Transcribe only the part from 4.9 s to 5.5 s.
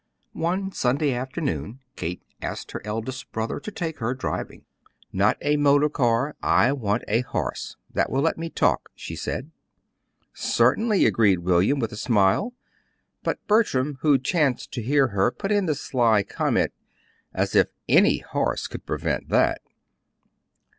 "Not